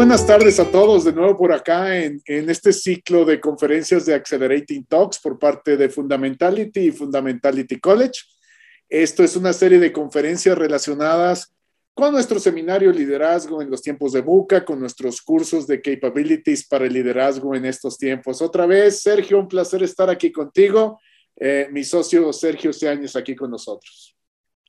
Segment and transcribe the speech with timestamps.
[0.00, 4.14] Buenas tardes a todos de nuevo por acá en, en, este ciclo de conferencias de
[4.14, 8.22] Accelerating Talks por parte de Fundamentality y Fundamentality College.
[8.88, 11.54] Esto es una serie de conferencias relacionadas
[11.92, 16.86] con nuestro seminario Liderazgo en los tiempos de Buca, con nuestros cursos de Capabilities para
[16.86, 18.40] el liderazgo en estos tiempos.
[18.40, 20.98] Otra vez, Sergio, un placer estar aquí contigo.
[21.36, 24.16] Eh, mi socio Sergio Seañez aquí con nosotros.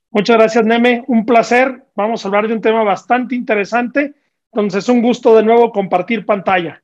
[0.10, 1.06] Muchas gracias, Neme.
[1.08, 1.86] Un placer.
[1.96, 4.16] Vamos a hablar de un tema bastante interesante.
[4.54, 6.84] Entonces, un gusto de nuevo compartir pantalla.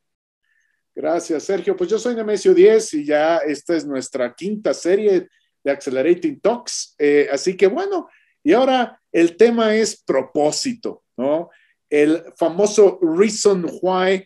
[0.95, 1.76] Gracias, Sergio.
[1.76, 5.27] Pues yo soy Nemesio 10 y ya esta es nuestra quinta serie
[5.63, 6.95] de Accelerating Talks.
[6.98, 8.07] Eh, así que bueno,
[8.43, 11.49] y ahora el tema es propósito, ¿no?
[11.90, 14.26] El famoso reason why,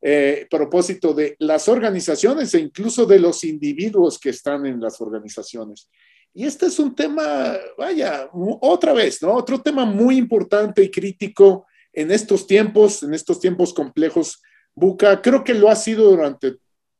[0.00, 5.90] eh, propósito de las organizaciones e incluso de los individuos que están en las organizaciones.
[6.34, 9.34] Y este es un tema, vaya, otra vez, ¿no?
[9.34, 11.66] Otro tema muy importante y crítico
[11.98, 14.40] en estos tiempos, en estos tiempos complejos.
[14.72, 16.54] Buca, creo que lo ha sido durante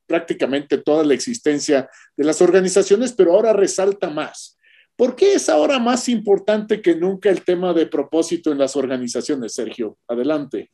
[0.06, 4.58] prácticamente toda la existencia de las organizaciones, pero ahora resalta más.
[4.96, 9.54] ¿Por qué es ahora más importante que nunca el tema de propósito en las organizaciones,
[9.54, 9.98] Sergio?
[10.08, 10.72] Adelante.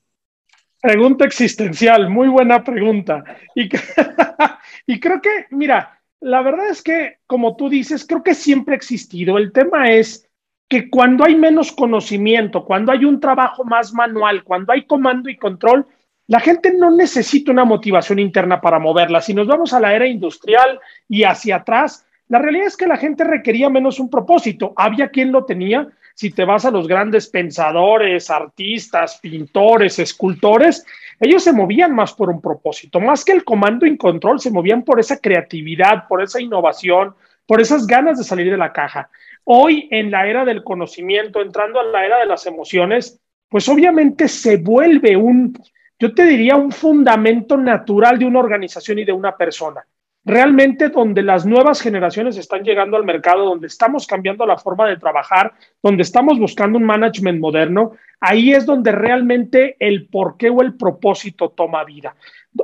[0.81, 3.23] Pregunta existencial, muy buena pregunta.
[3.55, 3.69] Y,
[4.87, 8.79] y, creo que, mira, la verdad es que, como tú dices, creo que siempre ha
[8.79, 9.37] existido.
[9.37, 10.27] El tema es
[10.69, 15.37] que cuando hay menos conocimiento, cuando hay un trabajo más manual, cuando hay comando y
[15.37, 15.87] control,
[16.27, 19.21] la gente no necesita una motivación interna para moverla.
[19.21, 22.97] Si nos vamos a la era industrial y hacia atrás, la realidad es que la
[22.97, 24.73] gente requería menos un propósito.
[24.77, 25.87] Había quien lo tenía.
[26.15, 30.87] Si te vas a los grandes pensadores, artistas, pintores, escultores,
[31.21, 34.83] ellos se movían más por un propósito, más que el comando y control, se movían
[34.83, 37.15] por esa creatividad, por esa innovación,
[37.47, 39.11] por esas ganas de salir de la caja.
[39.45, 44.27] Hoy, en la era del conocimiento, entrando a la era de las emociones, pues obviamente
[44.29, 45.57] se vuelve un,
[45.99, 49.87] yo te diría, un fundamento natural de una organización y de una persona
[50.25, 54.97] realmente donde las nuevas generaciones están llegando al mercado, donde estamos cambiando la forma de
[54.97, 55.53] trabajar,
[55.83, 61.51] donde estamos buscando un management moderno, ahí es donde realmente el porqué o el propósito
[61.51, 62.15] toma vida.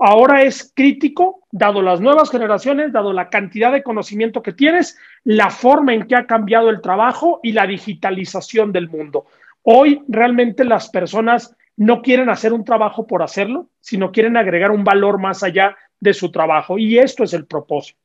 [0.01, 5.51] Ahora es crítico, dado las nuevas generaciones, dado la cantidad de conocimiento que tienes, la
[5.51, 9.27] forma en que ha cambiado el trabajo y la digitalización del mundo.
[9.63, 14.85] Hoy realmente las personas no quieren hacer un trabajo por hacerlo, sino quieren agregar un
[14.85, 16.79] valor más allá de su trabajo.
[16.79, 17.99] Y esto es el propósito.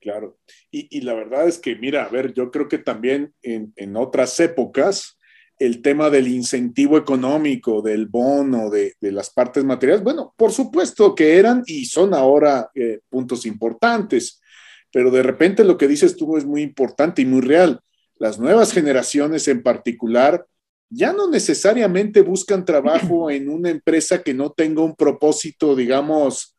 [0.00, 0.38] Claro.
[0.70, 5.18] Y, la verdad es que, mira, a ver, yo creo que también en, otras épocas,
[5.58, 11.38] el tema del incentivo económico, del bono, de, las partes materiales, bueno, por supuesto que
[11.38, 14.42] eran y son ahora eh, puntos importantes,
[14.92, 17.80] pero de repente lo que dices tú es muy importante y muy real.
[18.16, 20.44] Las nuevas generaciones en particular
[20.90, 26.53] ya no necesariamente buscan trabajo en una empresa que no tenga un propósito, digamos,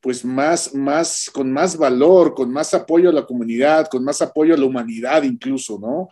[0.00, 4.54] pues más, más, con más valor, con más apoyo a la comunidad, con más apoyo
[4.54, 6.08] a la humanidad incluso, ¿no?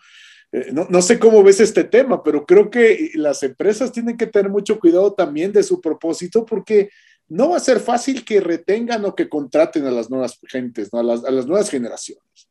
[0.53, 4.27] Eh, no, no, sé cómo ves este tema, pero creo que las empresas tienen que
[4.27, 6.91] tener mucho cuidado también de su propósito porque
[7.29, 11.01] no va a ser fácil que retengan o que contraten a las nuevas gentes, ¿no?
[11.01, 12.49] a, las, a las nuevas generaciones.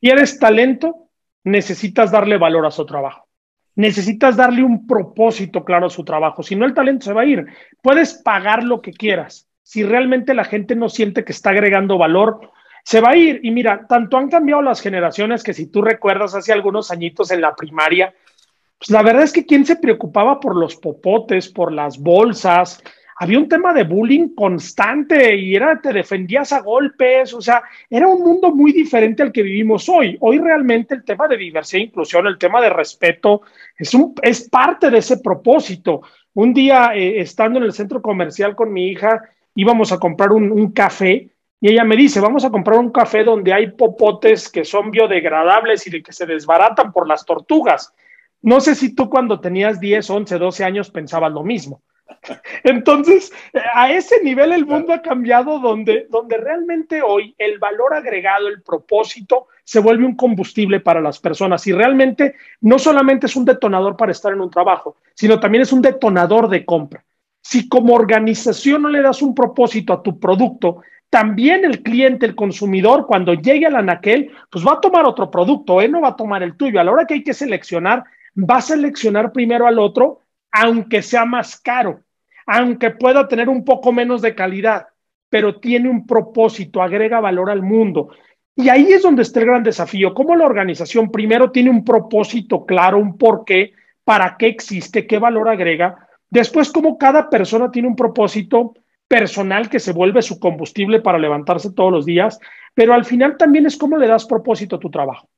[0.00, 1.08] Y eres talento,
[1.44, 3.26] necesitas darle valor a su trabajo.
[3.74, 6.42] Necesitas darle un propósito claro a su trabajo.
[6.42, 7.46] Si no, el talento se va a ir.
[7.82, 12.50] Puedes pagar lo que quieras, si realmente la gente no siente que está agregando valor,
[12.82, 13.38] se va a ir.
[13.44, 17.40] Y mira, tanto han cambiado las generaciones que si tú recuerdas hace algunos añitos en
[17.40, 18.12] la primaria,
[18.76, 22.82] pues la verdad es que quién se preocupaba por los popotes, por las bolsas,
[23.14, 28.08] había un tema de bullying constante y era, te defendías a golpes, o sea, era
[28.08, 30.16] un mundo muy diferente al que vivimos hoy.
[30.18, 33.42] Hoy realmente el tema de diversidad e inclusión, el tema de respeto,
[33.78, 36.02] es, un, es parte de ese propósito.
[36.34, 39.22] Un día, eh, estando en el centro comercial con mi hija,
[39.54, 41.30] íbamos a comprar un, café
[41.60, 45.86] y ella me dice, vamos a comprar un café donde hay popotes que son biodegradables
[45.86, 47.92] y de que se desbaratan por las tortugas.
[48.42, 51.82] No sé si tú cuando tenías 10, 11, 12 años pensabas lo mismo.
[52.64, 53.32] Entonces,
[53.74, 58.62] a ese nivel el mundo ha cambiado donde, donde realmente hoy el valor agregado, el
[58.62, 63.96] propósito, se vuelve un combustible para las personas y realmente no solamente es un detonador
[63.96, 67.04] para estar en un trabajo, sino también es un detonador de compra.
[67.42, 72.36] Si como organización no le das un propósito a tu producto, también el cliente, el
[72.36, 76.16] consumidor, cuando llegue al anaquel, pues va a tomar otro producto, él no va a
[76.16, 76.80] tomar el tuyo.
[76.80, 78.04] A la hora que hay que seleccionar,
[78.36, 80.20] va a seleccionar primero al otro,
[80.52, 82.00] aunque sea más caro,
[82.46, 84.86] aunque pueda tener un poco menos de calidad,
[85.28, 88.10] pero tiene un propósito, agrega valor al mundo.
[88.54, 92.66] Y ahí es donde está el gran desafío, cómo la organización primero tiene un propósito
[92.66, 93.72] claro, un porqué,
[94.04, 98.74] para qué existe, qué valor agrega, Después, como cada persona tiene un propósito
[99.08, 102.38] personal que se vuelve su combustible para levantarse todos los días,
[102.74, 105.28] pero al final también es cómo le das propósito a tu trabajo.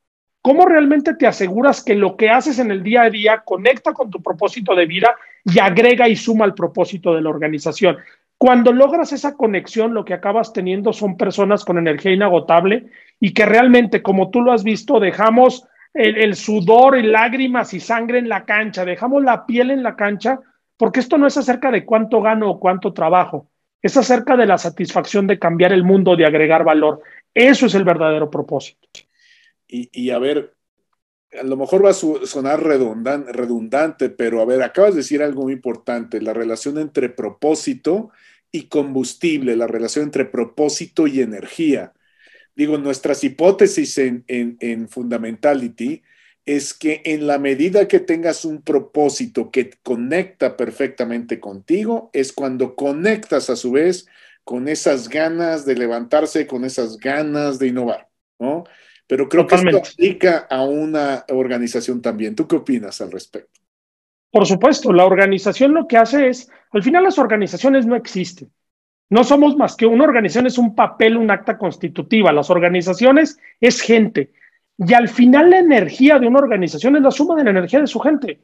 [0.42, 4.10] ¿Cómo realmente te aseguras que lo que haces en el día a día conecta con
[4.10, 7.96] tu propósito de vida y agrega y suma al propósito de la organización?
[8.36, 12.86] Cuando logras esa conexión, lo que acabas teniendo son personas con energía inagotable
[13.20, 17.80] y que realmente, como tú lo has visto, dejamos el, el sudor y lágrimas y
[17.80, 20.40] sangre en la cancha, dejamos la piel en la cancha,
[20.76, 23.48] porque esto no es acerca de cuánto gano o cuánto trabajo,
[23.82, 27.02] es acerca de la satisfacción de cambiar el mundo, de agregar valor.
[27.34, 28.88] Eso es el verdadero propósito.
[29.66, 30.54] Y, a ver,
[31.40, 35.54] a lo mejor va a sonar redundante, pero a ver, acabas de decir algo muy
[35.54, 38.10] importante, la relación entre propósito
[38.50, 41.94] y combustible, la relación entre propósito y energía.
[42.54, 46.02] Digo, nuestras hipótesis en, en, en Fundamentality
[46.44, 52.74] es que en la medida que tengas un propósito que conecta perfectamente contigo, es cuando
[52.74, 54.06] conectas a su vez
[54.44, 58.08] con esas ganas de levantarse, con esas ganas de innovar,
[58.40, 58.64] ¿no?
[59.06, 62.34] Pero creo que esto aplica a una organización también.
[62.34, 63.60] ¿Tú qué opinas al respecto?
[64.30, 68.50] Por supuesto, la organización lo que hace es, al final las organizaciones no existen.
[69.10, 72.32] No somos más que una organización, es un papel, un acta constitutiva.
[72.32, 74.32] Las organizaciones es gente
[74.86, 77.86] y al final la energía de una organización es la suma de la energía de
[77.86, 78.40] su gente.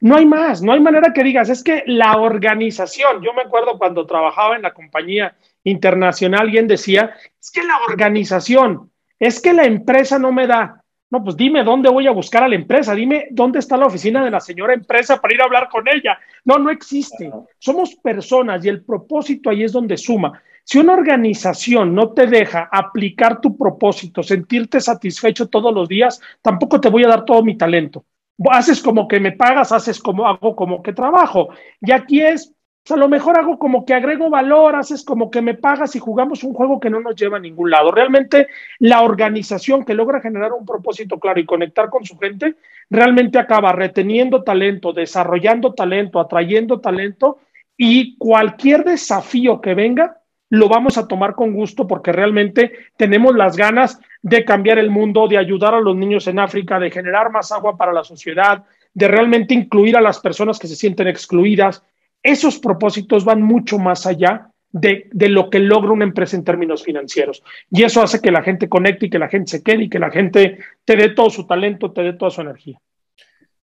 [0.00, 3.78] No hay más, no hay manera que digas, es que la organización, yo me acuerdo
[3.78, 9.64] cuando trabajaba en la compañía internacional, alguien decía, es que la organización, es que la
[9.64, 10.82] empresa no me da.
[11.10, 14.24] No, pues dime dónde voy a buscar a la empresa, dime dónde está la oficina
[14.24, 16.18] de la señora empresa para ir a hablar con ella.
[16.44, 17.30] No, no existe.
[17.58, 20.42] Somos personas y el propósito ahí es donde suma.
[20.64, 26.80] Si una organización no te deja aplicar tu propósito, sentirte satisfecho todos los días, tampoco
[26.80, 28.04] te voy a dar todo mi talento.
[28.50, 31.50] Haces como que me pagas, haces como hago como que trabajo.
[31.80, 32.54] Y aquí es,
[32.84, 35.98] pues, a lo mejor hago como que agrego valor, haces como que me pagas y
[35.98, 37.90] jugamos un juego que no nos lleva a ningún lado.
[37.92, 38.48] Realmente
[38.78, 42.56] la organización que logra generar un propósito claro y conectar con su gente,
[42.90, 47.38] realmente acaba reteniendo talento, desarrollando talento, atrayendo talento
[47.76, 50.21] y cualquier desafío que venga,
[50.52, 55.26] lo vamos a tomar con gusto porque realmente tenemos las ganas de cambiar el mundo,
[55.26, 58.62] de ayudar a los niños en África, de generar más agua para la sociedad,
[58.92, 61.82] de realmente incluir a las personas que se sienten excluidas.
[62.22, 66.82] Esos propósitos van mucho más allá de, de, lo que logra una empresa en términos
[66.82, 67.42] financieros.
[67.70, 69.98] Y eso hace que la gente conecte y que la gente se quede y que
[69.98, 72.78] la gente te dé todo su talento, te dé toda su energía.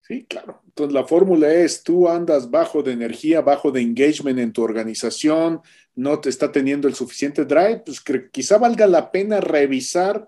[0.08, 0.62] Sí, claro.
[0.66, 5.60] Entonces la fórmula es, tú andas bajo de energía, bajo de engagement en tu organización,
[5.94, 8.02] no te está teniendo el suficiente drive, pues
[8.32, 10.26] quizá valga la pena revisar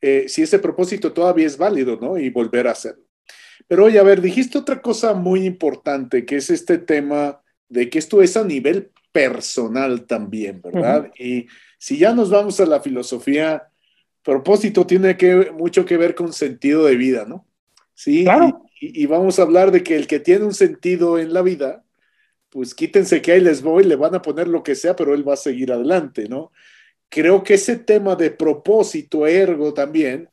[0.00, 2.16] eh, si ese propósito todavía es válido, ¿no?
[2.16, 3.04] Y volver a hacerlo.
[3.68, 7.98] Pero oye, a ver, dijiste otra cosa muy importante, que es este tema de que
[7.98, 11.10] esto es a nivel personal también, ¿verdad?
[11.18, 11.48] Y
[11.78, 13.68] si ya nos vamos a la filosofía,
[14.22, 17.46] propósito tiene que, mucho que ver con sentido de vida, ¿no?
[17.94, 18.71] Sí, claro y,
[19.06, 21.84] vamos a hablar de que el que tiene un sentido en la vida,
[22.50, 25.26] pues quítense que ahí les voy, le van a poner lo que sea, pero él
[25.26, 26.52] va a seguir adelante, ¿no?
[27.08, 30.28] Creo que ese tema de propósito, ergo también,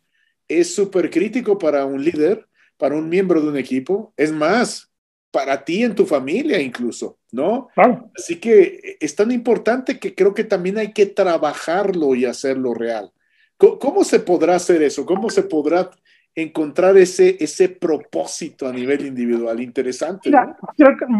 [0.47, 2.47] es súper crítico para un líder,
[2.77, 4.89] para un miembro de un equipo, es más,
[5.31, 7.69] para ti en tu familia incluso, ¿no?
[8.17, 13.11] Así que es tan importante que creo que también hay que trabajarlo y hacerlo real.
[13.57, 15.05] ¿Cómo, se podrá hacer eso?
[15.05, 15.91] ¿Cómo se podrá
[16.35, 19.59] encontrar ese, ese propósito a nivel individual.
[19.59, 20.31] Interesante.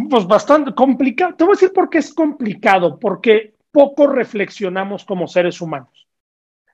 [0.10, 1.36] pues bastante complicado.
[1.36, 6.08] Te voy a decir por qué es complicado, porque poco reflexionamos como seres humanos.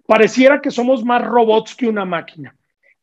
[0.05, 2.55] Pareciera que somos más robots que una máquina.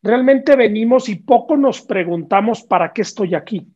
[0.03, 3.67] Realmente venimos y poco nos preguntamos para qué estoy aquí.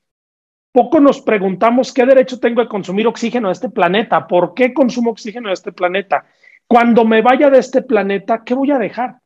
[0.73, 5.11] Poco nos preguntamos qué derecho tengo de consumir oxígeno de este planeta, por qué consumo
[5.11, 6.27] oxígeno de este planeta.
[6.67, 9.21] Cuando me vaya de este planeta, ¿qué voy a dejar?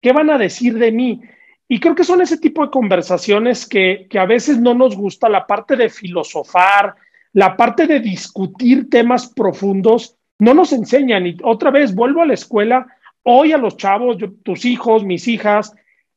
[0.00, 1.22] ¿Qué van a decir de mí?
[1.68, 5.46] Y creo que son ese tipo de conversaciones que, a veces no nos gusta, la
[5.46, 6.94] parte de filosofar,
[7.32, 11.26] la parte de discutir temas profundos, no nos enseñan.
[11.26, 12.86] Y otra vez, vuelvo a la escuela,
[13.22, 15.74] hoy a los chavos, tus hijos, mis hijas,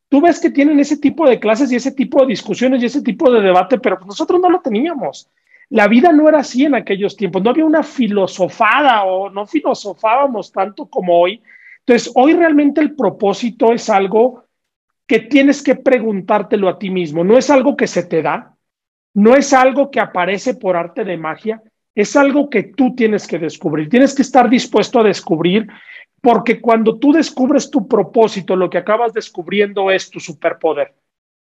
[0.10, 3.02] tú ves que tienen ese tipo de clases y ese tipo de discusiones y ese
[3.02, 5.30] tipo de debate, pero nosotros no lo teníamos.
[5.70, 10.52] La vida no era así en aquellos tiempos, no había una filosofada o no filosofábamos
[10.52, 11.42] tanto como hoy.
[11.80, 14.47] Entonces, hoy realmente el propósito es algo
[15.08, 17.24] que tienes que preguntártelo a ti mismo.
[17.24, 18.58] No es algo que se te da,
[19.14, 21.62] no es algo que aparece por arte de magia,
[21.96, 23.90] es algo que tú tienes que descubrir.
[23.90, 25.68] Tienes que estar dispuesto a descubrir,
[26.22, 30.94] porque cuando tú descubres tu propósito, lo que acabas descubriendo es tu superpoder.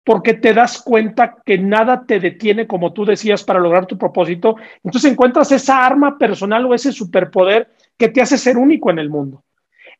[0.05, 4.57] porque te das cuenta que nada te detiene, como tú decías, para lograr tu propósito.
[4.83, 9.09] Entonces encuentras esa arma personal o ese superpoder que te hace ser único en el
[9.09, 9.44] mundo.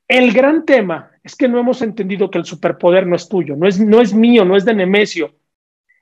[0.07, 3.67] El gran tema es que no hemos entendido que el superpoder no es tuyo, no
[3.67, 5.27] es, no es mío, no es de Nemesio.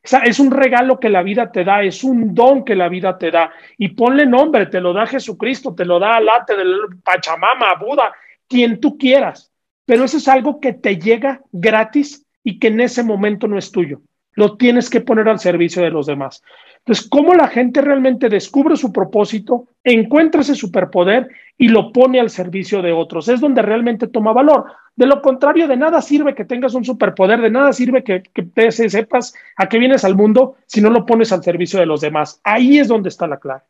[0.05, 2.89] O sea, es un regalo que la vida te da, es un don que la
[2.89, 3.53] vida te da.
[3.77, 8.12] Y ponle nombre, te lo da Jesucristo, te lo da Alá, te lo Pachamama, Buda,
[8.50, 9.53] quien tú quieras.
[9.86, 13.72] Pero eso es algo que te llega gratis y que en ese momento no es
[13.72, 14.01] tuyo.
[14.36, 16.44] Lo tienes que poner al servicio de los demás.
[16.80, 22.30] Entonces, ¿cómo la gente realmente descubre su propósito, encuentra ese superpoder y lo pone al
[22.30, 23.30] servicio de otros?
[23.30, 24.66] Es donde realmente toma valor.
[24.96, 28.22] De lo contrario, de nada sirve que tengas un superpoder, de nada sirve que,
[28.54, 32.02] te sepas a qué vienes al mundo si no lo pones al servicio de los
[32.02, 32.42] demás.
[32.44, 33.62] Ahí es donde está la clave.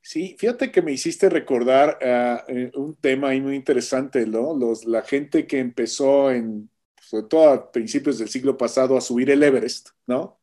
[0.00, 4.52] Sí, fíjate que me hiciste recordar ah, eh, un tema ahí muy interesante, ¿no?
[4.52, 6.68] Los, la gente que empezó en
[7.02, 10.40] sobre todo a principios del siglo pasado, a subir el Everest, ¿no?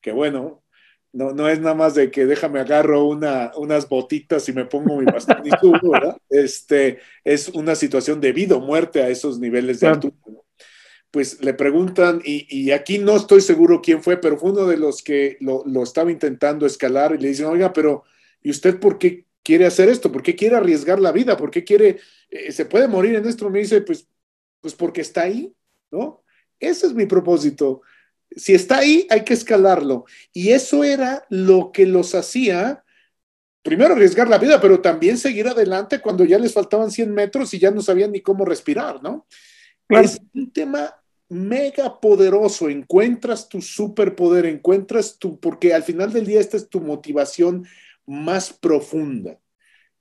[0.00, 0.64] Que bueno,
[1.14, 4.98] no, no es nada más de que déjame agarro una, unas botitas y me pongo
[4.98, 6.18] mi bastón y subo, ¿verdad?
[6.28, 10.14] Este, es una situación de vida o muerte a esos niveles de altura.
[11.12, 14.76] Pues le preguntan, y, y, aquí no estoy seguro quién fue, pero fue uno de
[14.76, 18.02] los que lo, lo estaba intentando escalar y le dicen, oiga, pero
[18.42, 20.10] ¿y usted por qué quiere hacer esto?
[20.10, 21.36] ¿Por qué quiere arriesgar la vida?
[21.36, 23.48] ¿Por qué quiere, eh, se puede morir en esto?
[23.48, 24.08] Me dice, pues,
[24.60, 25.54] pues porque está ahí,
[25.94, 26.22] ¿no?
[26.58, 27.82] Ese es mi propósito.
[28.30, 30.04] Si está ahí, hay que escalarlo.
[30.32, 32.84] Y eso era lo que los hacía,
[33.62, 37.58] primero arriesgar la vida, pero también seguir adelante cuando ya les faltaban 100 metros y
[37.58, 39.26] ya no sabían ni cómo respirar, ¿no?
[39.88, 40.94] Es un tema
[41.28, 42.68] mega poderoso.
[42.68, 47.66] Encuentras tu superpoder, encuentras tu, porque al final del día esta es tu motivación
[48.06, 49.38] más profunda.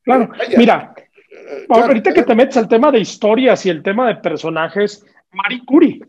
[0.03, 4.15] Claro, mira, eh, ahorita que te metes al tema de historias y el tema de
[4.17, 6.01] personajes, Marie Curie.
[6.03, 6.07] O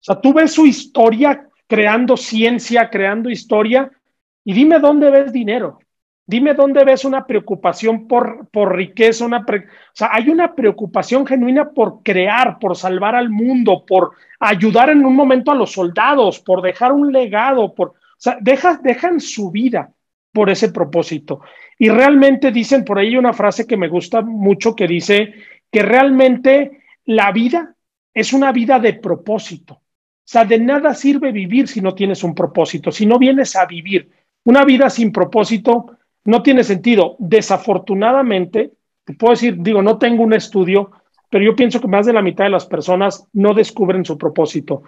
[0.00, 3.90] sea, tú ves su historia creando ciencia, creando historia,
[4.44, 5.78] y dime dónde ves dinero.
[6.26, 9.44] Dime dónde ves una preocupación por, por riqueza, una o
[9.92, 15.14] sea, hay una preocupación genuina por crear, por salvar al mundo, por ayudar en un
[15.14, 19.92] momento a los soldados, por dejar un legado, por, o sea, dejan su vida
[20.32, 21.42] por ese propósito.
[21.78, 25.34] Y realmente dicen por ahí una frase que me gusta mucho que dice
[25.70, 27.74] que realmente la vida
[28.12, 29.74] es una vida de propósito.
[29.74, 33.66] O sea, de nada sirve vivir si no tienes un propósito, si no vienes a
[33.66, 34.10] vivir.
[34.44, 37.16] Una vida sin propósito no tiene sentido.
[37.18, 38.72] Desafortunadamente,
[39.04, 40.92] te puedo decir, digo, no tengo un estudio,
[41.28, 44.84] pero yo pienso que más de la mitad de las personas no descubren su propósito.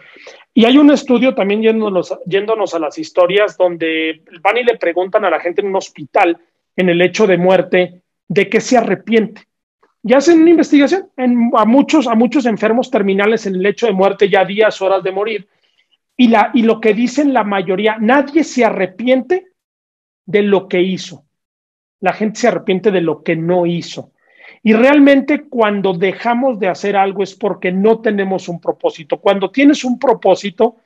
[0.54, 5.24] Y hay un estudio también yéndonos, yéndonos a las historias donde van y le preguntan
[5.26, 6.38] a la gente en un hospital,
[6.76, 9.42] en el hecho de muerte, de qué se arrepiente
[10.02, 11.10] y hacen una investigación
[11.54, 15.12] a, muchos, a muchos enfermos terminales en el lecho de muerte, ya días, horas de
[15.12, 15.48] morir.
[16.16, 19.48] Y, la, y lo que dicen la mayoría, nadie se arrepiente
[20.24, 21.24] de lo que hizo.
[22.00, 24.12] La gente se arrepiente de lo que no hizo.
[24.62, 29.18] Y realmente cuando dejamos de hacer algo es porque no tenemos un propósito.
[29.20, 30.76] Cuando tienes un propósito,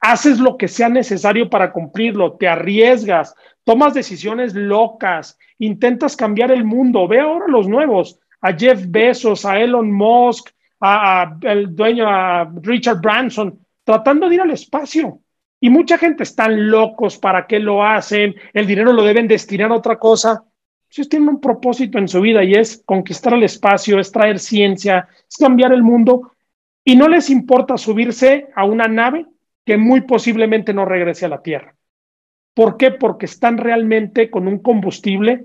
[0.00, 3.34] haces lo que sea necesario para cumplirlo, te arriesgas,
[3.64, 7.08] tomas decisiones locas, intentas cambiar el mundo.
[7.08, 13.00] Ve ahora los nuevos a Jeff Bezos, a Elon Musk, a, el dueño, a Richard
[13.00, 15.20] Branson, tratando de ir al espacio.
[15.60, 19.76] Y mucha gente están locos para qué lo hacen, el dinero lo deben destinar a
[19.76, 20.44] otra cosa.
[20.90, 25.08] Ellos tienen un propósito en su vida y es conquistar el espacio, es traer ciencia,
[25.28, 26.32] es cambiar el mundo
[26.84, 29.26] y no les importa subirse a una nave
[29.66, 31.74] que muy posiblemente no regrese a la Tierra.
[32.54, 32.92] ¿Por qué?
[32.92, 35.44] Porque están realmente con un combustible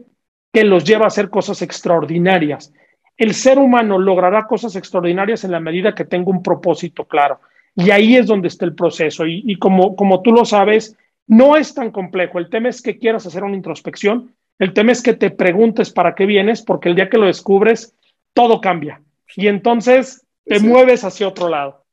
[0.54, 2.72] que los lleva a hacer cosas extraordinarias
[3.18, 7.40] el ser humano logrará cosas extraordinarias en la medida que tenga un propósito claro.
[7.76, 9.26] Y ahí es donde está el proceso.
[9.26, 12.40] Y, como, como tú lo sabes, no es tan complejo.
[12.40, 14.34] El tema es que quieras hacer una introspección.
[14.60, 17.96] El tema es que te preguntes para qué vienes, porque el día que lo descubres,
[18.34, 19.02] todo cambia.
[19.36, 21.84] Y entonces te mueves hacia otro lado.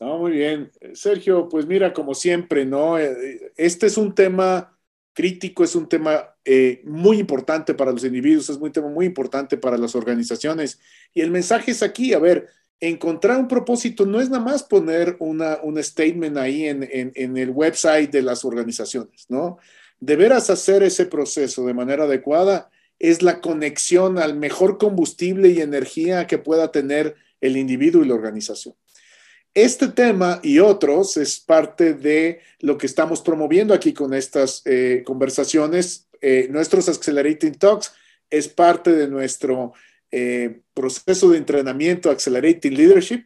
[0.00, 0.70] No, muy bien.
[0.94, 2.98] Sergio, pues mira, como siempre, ¿no?
[2.98, 4.71] Eh, este es un tema
[5.12, 9.56] crítico, es un tema eh, muy importante para los individuos, es un tema muy importante
[9.56, 10.78] para las organizaciones.
[11.12, 12.48] Y el mensaje es aquí, a ver,
[12.80, 17.50] encontrar un propósito no es nada más poner una, un statement ahí en, en, el
[17.50, 19.58] website de las organizaciones, ¿no?
[20.00, 26.26] Deberás hacer ese proceso de manera adecuada es la conexión al mejor combustible y energía
[26.26, 28.74] que pueda tener el individuo y la organización.
[29.54, 35.02] Este tema y otros es parte de lo que estamos promoviendo aquí con estas eh,
[35.04, 36.08] conversaciones.
[36.22, 37.92] Eh, nuestros Accelerating Talks
[38.30, 39.74] es parte de nuestro
[40.10, 43.24] eh, proceso de entrenamiento Accelerating Leadership.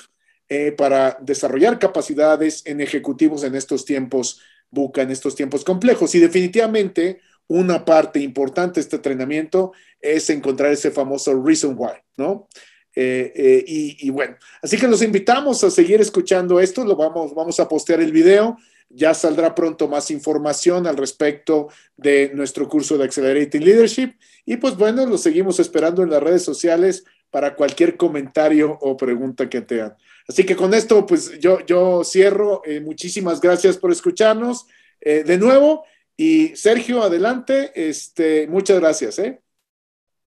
[0.77, 4.41] para desarrollar capacidades en ejecutivos en estos tiempos
[4.71, 6.15] buca, en estos tiempos complejos.
[6.15, 12.49] Y definitivamente una parte importante de este entrenamiento es encontrar ese famoso reason why, ¿no?
[12.99, 17.61] Eh, eh, y, bueno, así que los invitamos a seguir escuchando esto, lo vamos, vamos
[17.61, 18.57] a postear el video,
[18.89, 24.15] ya saldrá pronto más información al respecto de nuestro curso de Accelerating Leadership
[24.47, 29.51] y pues bueno, lo seguimos esperando en las redes sociales para cualquier comentario o pregunta
[29.51, 29.95] que tengan.
[30.27, 32.63] Así que con esto, pues yo, yo cierro.
[32.65, 34.67] Eh, muchísimas gracias por escucharnos
[35.01, 35.85] de nuevo.
[36.17, 37.71] Y Sergio, adelante.
[37.75, 39.19] Este, muchas gracias.
[39.21, 39.41] ¿eh?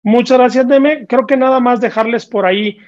[0.09, 1.07] Muchas gracias, Deme.
[1.07, 2.79] Creo que nada más dejarles por ahí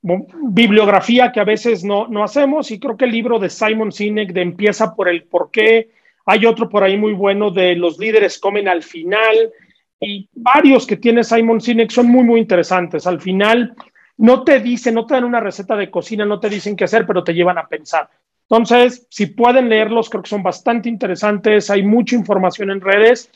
[0.00, 4.32] bibliografía que a veces no, no hacemos y creo que el libro de Simon Sinek
[4.32, 5.90] de Empieza por el por qué,
[6.24, 9.52] hay otro por ahí muy bueno de Los líderes comen al final
[10.00, 13.06] y varios que tiene Simon Sinek son muy, muy interesantes.
[13.06, 13.74] Al final
[14.16, 17.06] no te dicen, no te dan una receta de cocina, no te dicen qué hacer,
[17.06, 18.08] pero te llevan a pensar.
[18.48, 23.30] Entonces, si pueden leerlos, creo que son bastante interesantes, hay mucha información en redes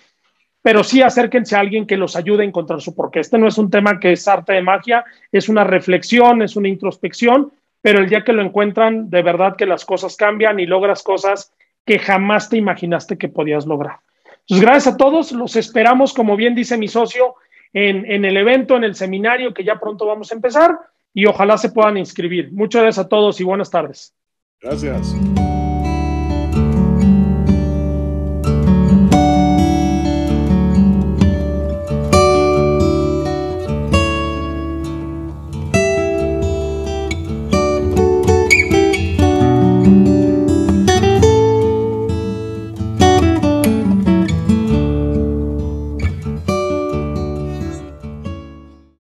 [0.65, 3.21] pero sí acérquense a alguien que los ayude a encontrar su porqué.
[3.21, 6.69] Este no es un tema que es arte de magia, es una reflexión, es una
[6.69, 7.53] introspección,
[7.83, 11.53] pero el día que lo encuentran, de verdad que las cosas cambian y logras cosas
[11.85, 13.99] que jamás te imaginaste que podías lograr.
[14.41, 17.35] Entonces, gracias a todos, los esperamos, como bien dice mi socio,
[17.75, 20.79] en, en el evento, en el seminario que ya pronto vamos a empezar
[21.13, 22.51] y ojalá se puedan inscribir.
[22.53, 24.15] Muchas gracias a todos y buenas tardes.
[24.63, 25.15] Gracias.